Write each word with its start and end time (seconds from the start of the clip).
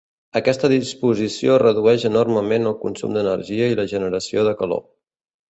Aquesta 0.39 0.69
disposició 0.71 1.57
redueix 1.63 2.05
enormement 2.09 2.65
el 2.71 2.75
consum 2.81 3.15
d'energia 3.19 3.69
i 3.75 3.79
la 3.83 3.87
generació 3.93 4.49
de 4.51 4.57
calor. 4.65 4.85